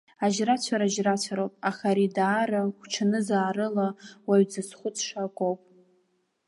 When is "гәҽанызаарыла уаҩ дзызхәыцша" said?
2.79-5.19